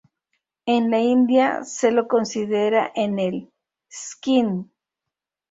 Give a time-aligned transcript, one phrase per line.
[0.65, 3.29] En la India se lo considera el de
[4.01, 4.51] Sikkim.